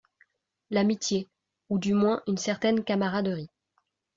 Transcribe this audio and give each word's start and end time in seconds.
L’amitié, 0.71 1.29
ou 1.69 1.77
du 1.77 1.93
moins 1.93 2.23
une 2.27 2.39
certaine 2.39 2.83
camaraderie 2.83 3.51